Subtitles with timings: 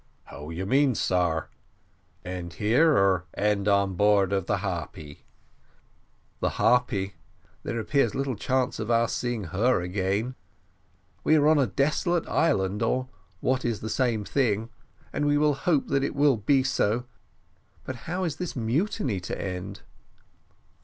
[0.23, 1.51] "How do you mean, sar?
[2.25, 5.25] end here, or end on board of de Harpy?"
[6.39, 7.13] "The Harpy!
[7.61, 10.33] there appears little chance of our seeing her again
[11.23, 13.09] we are on a desolate island, or
[13.41, 14.69] what is the same thing;
[15.11, 17.05] but we will hope that it will be so:
[17.83, 19.81] but how is this mutiny to end?"